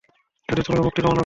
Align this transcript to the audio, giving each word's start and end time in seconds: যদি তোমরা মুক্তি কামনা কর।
যদি 0.49 0.61
তোমরা 0.61 0.81
মুক্তি 0.81 0.99
কামনা 1.01 1.09
কর। 1.09 1.19